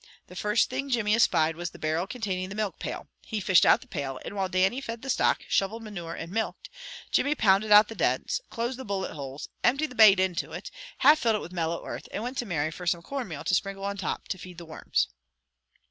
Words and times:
The 0.25 0.35
first 0.35 0.71
thing 0.71 0.89
Jimmy 0.89 1.13
espied 1.13 1.55
was 1.55 1.69
the 1.69 1.77
barrel 1.77 2.07
containing 2.07 2.49
the 2.49 2.55
milk 2.55 2.79
pail. 2.79 3.07
He 3.23 3.39
fished 3.39 3.67
out 3.67 3.81
the 3.81 3.87
pail, 3.87 4.19
and 4.25 4.35
while 4.35 4.49
Dannie 4.49 4.81
fed 4.81 5.03
the 5.03 5.11
stock, 5.11 5.41
shoveled 5.47 5.83
manure, 5.83 6.15
and 6.15 6.31
milked, 6.31 6.71
Jimmy 7.11 7.35
pounded 7.35 7.71
out 7.71 7.87
the 7.87 7.93
dents, 7.93 8.41
closed 8.49 8.79
the 8.79 8.83
bullet 8.83 9.11
holes, 9.13 9.49
emptied 9.63 9.91
the 9.91 9.95
bait 9.95 10.19
into 10.19 10.53
it, 10.53 10.71
half 10.97 11.19
filled 11.19 11.35
it 11.35 11.41
with 11.41 11.51
mellow 11.51 11.85
earth, 11.85 12.07
and 12.11 12.23
went 12.23 12.39
to 12.39 12.47
Mary 12.47 12.71
for 12.71 12.87
some 12.87 13.03
corn 13.03 13.27
meal 13.27 13.43
to 13.43 13.53
sprinkle 13.53 13.85
on 13.85 13.95
the 13.97 14.01
top 14.01 14.27
to 14.29 14.39
feed 14.39 14.57
the 14.57 14.65
worms. 14.65 15.07